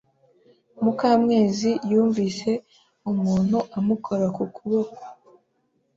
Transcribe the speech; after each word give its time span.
Mukamwezi 0.83 1.71
yumvise 1.91 2.51
umuntu 3.11 3.57
amukora 3.77 4.25
ku 4.35 4.43
kuboko. 4.55 5.01